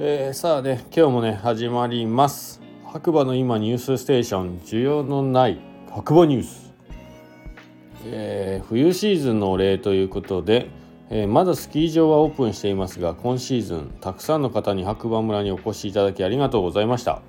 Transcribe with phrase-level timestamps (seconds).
[0.00, 2.60] えー、さあね今日もね始まります。
[2.84, 5.58] 白馬の今ニュースステーション需要のない
[5.90, 6.72] 白馬ニュース、
[8.04, 10.70] えー、冬シーズンのお礼ということで、
[11.10, 17.20] えー、まだスキー場はオープンしていますが今シーズンたくさんの方に白馬村にお越しいただきありがとうございました。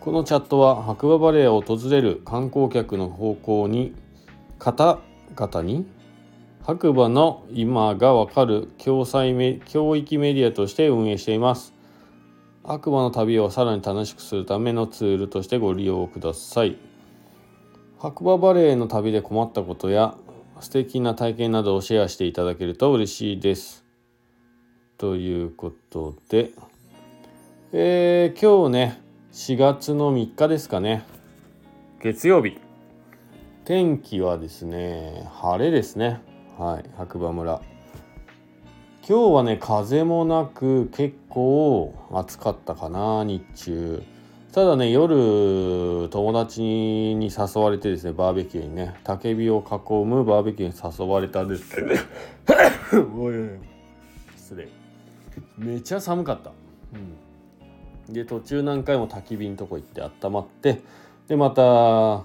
[0.00, 3.94] このチャットは白馬バレーを訪れる観光客の方向に
[4.58, 5.86] 方々に
[6.64, 11.80] 白馬の今がわかる教材め教育メディアとして運営しています。
[12.64, 16.76] 悪魔の旅をさらに楽しくするためのツールとしてご利用ください。
[17.98, 20.16] 白馬バレーの旅で困ったことや
[20.60, 23.84] 素敵な体験などをシェアしていただけると嬉しいです。
[24.96, 26.50] ということで
[27.72, 29.02] えー、今日ね
[29.32, 31.04] 4月の3日ですかね。
[32.00, 32.58] 月曜日。
[33.64, 36.20] 天気はですね晴れですね。
[36.58, 37.62] はい白馬村
[39.04, 44.00] 今日はね風もなく結構暑かったかな日中。
[44.52, 51.74] ただね夜友達に誘われてですねバーベキューにね焚き火を囲むバーベキューに誘われたんです。
[51.74, 51.88] けど
[53.18, 53.34] おい
[54.36, 54.68] 失礼。
[55.58, 56.52] めちゃ寒かった、
[58.08, 60.80] うん、で途中何回も焚き火のとこ行って温まって
[61.26, 62.24] でまた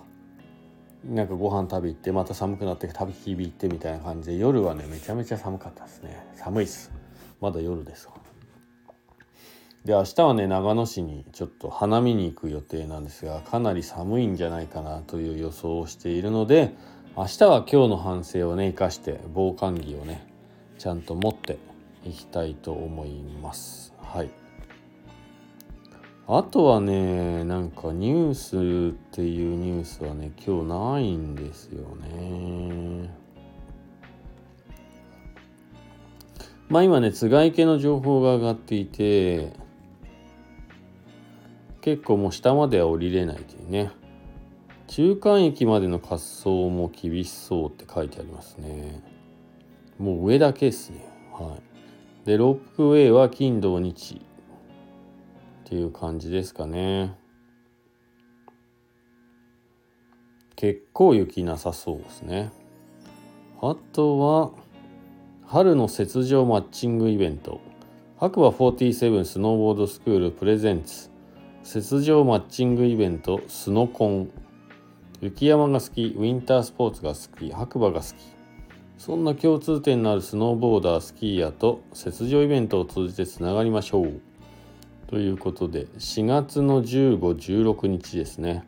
[1.07, 6.25] なんかご飯食べ行ってまた寒くなって食べきび行ってみたいな感じで夜はねめちゃめちゃ寒かったですね。
[6.35, 6.91] 寒いっす。
[7.39, 8.09] まだ夜です
[9.85, 16.73] で明日はね長野市にちょっと花見に行く予定なんですがかなり寒いんじゃないかなという予想をしているので
[17.15, 20.27] 明日は今日の反省をね生かして防寒着をね
[20.77, 21.57] ちゃんと持って
[22.05, 23.93] いきたいと思います。
[24.01, 24.46] はい。
[26.29, 33.09] あとはねなんかニュースっていうニュースはね今日ないんですよね。
[36.67, 39.53] まあ今ね津軽系の情報が上がっていて
[41.79, 43.91] 結構もう下までは降りれないというね。
[44.87, 49.01] 中間駅までの滑走も厳しそうって書いてありますね。
[49.97, 51.05] もう上だけですね。
[51.31, 51.57] は
[52.25, 52.27] い。
[52.27, 54.21] でロープウェイは金土日。
[55.67, 57.13] っていう感じですかね。
[60.55, 62.53] 結構雪なさそうですね。
[63.61, 64.51] あとは
[65.45, 67.59] 春の雪上マッチングイベント。
[68.17, 71.09] 白馬47スノーボードスクールプレゼンツ。
[71.65, 74.29] 雪上マッチングイベントスノコン。
[75.19, 78.13] 雪山が好きウィンタースポーツが好き白馬が好き。
[78.97, 84.21] そんな共通点のあるスノーボーダースキーヤーと雪上イベントを通じてつながりましょう。
[85.07, 88.65] ということで4月の15、16日ですね。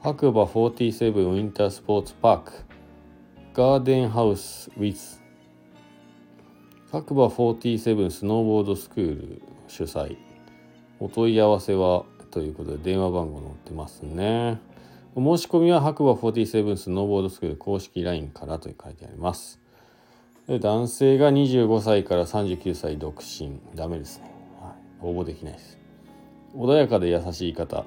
[0.00, 2.52] 白馬47ウィンタースポーツパーク
[3.54, 5.20] ガーデンハウスウィズ
[6.92, 10.16] 白馬47スノーボードスクール主催。
[11.00, 14.60] お問い合わせはということで電話番号載ってますね。
[15.16, 19.60] 申し込みは白馬47スノーボードスクール公式 LINE からと書いてあります。
[20.48, 23.58] 男性が25歳から39歳独身。
[23.74, 24.33] ダメですね。
[25.04, 25.78] 応募できないです。
[26.56, 27.84] 穏やかで優しい方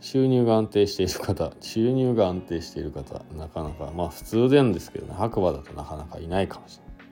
[0.00, 7.08] 収入が安定している方収入が安定している方なかなかまあ普通なんですけどね白馬だとなかなかいないかもしれない。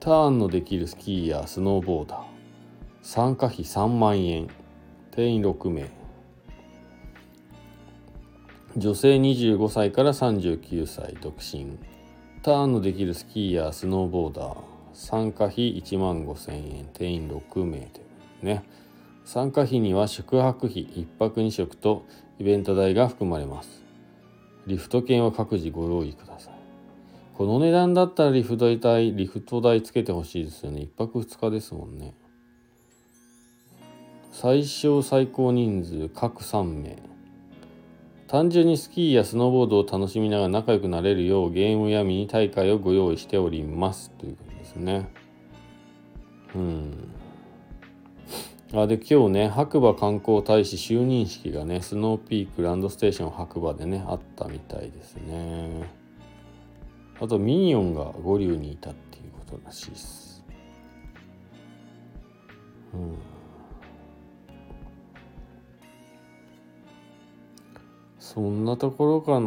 [0.00, 2.22] ターンのできるスキーやスノーボーダー
[3.02, 4.48] 参加費3万円
[5.10, 5.90] 定員6名。
[8.76, 11.78] 女性25歳から39歳独身。
[12.42, 14.56] ターンのできるスキーやスノーボーダー
[14.94, 17.90] 参加費1万5000円定員6名で
[18.42, 18.64] ね。
[19.24, 22.04] 参加費には宿泊費1泊2食と
[22.38, 23.84] イベント代が含まれます。
[24.66, 26.54] リフト券は各自ご用意ください。
[27.36, 30.82] この値段だったらリフト代リフト代つけてほしいですよね。
[30.82, 32.14] 1泊2日ですもんね。
[34.32, 36.96] 最小最高人数各3名。
[38.28, 44.10] 単純にスキーやスノーボードを楽しみながら仲良くなれるようゲームやミニ大会をご用意しております。
[44.12, 45.08] ということですね。
[46.54, 47.01] うん。
[48.74, 55.90] あで今日ね白馬観光大使就任式がねスノーピークランドステーション白馬でねあったみたいですね。
[57.20, 60.42] あとミニオンが五竜にいたっていうことらしいです。
[62.94, 63.14] うん。
[68.18, 69.38] そんなところか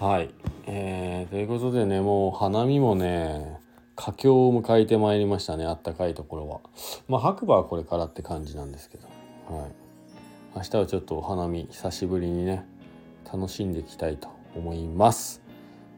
[0.00, 0.06] な。
[0.06, 0.30] はい。
[0.66, 3.63] えー、ということでねもう花見もね
[3.96, 6.60] 佳境を迎えてまいりましたねあったかいところは。
[7.08, 9.08] まあ白馬はこれからって感じなんですけど。
[9.54, 9.70] はい。
[10.56, 12.64] 明日はちょっとお花見久しぶりにね
[13.32, 15.42] 楽しんでいきたいと思います。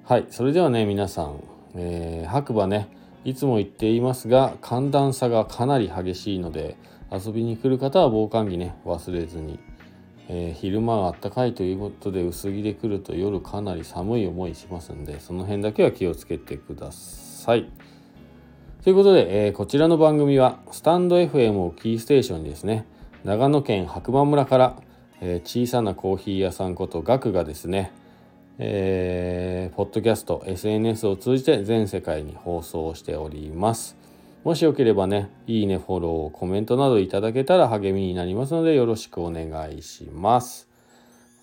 [0.04, 0.26] はい。
[0.30, 1.42] それではね皆さん、
[1.74, 2.88] えー、白馬ね
[3.24, 6.76] いつも言っていますが寒暖差がかなり激しいので
[7.10, 9.58] 遊びに来る方は防寒着ね忘れずに、
[10.28, 17.70] えー、昼間は暖かいということで薄着で来ると夜かなり寒い思いしますんでその辺だけは気をつけてください。
[18.82, 22.86] ということで、えー、こちらの番組はスタンド FM をキーステーションにですね
[23.24, 24.76] 長野県白馬村から、
[25.20, 27.92] えー、小さなコーヒー屋さんことガクがですね
[28.58, 33.98] えー、ポッドキャスト SNS を通じて全世界に放送しております
[34.46, 40.68] もしよければねいいねフォローコメントなどいただけたら励みになりますのでよろしくお願いします。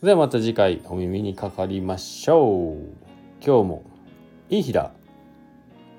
[0.01, 3.45] ではまた次回お耳にかかりましょう。
[3.45, 3.83] 今日も
[4.49, 4.93] いい日だ。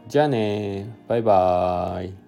[0.08, 2.23] じゃあねバイバーイ。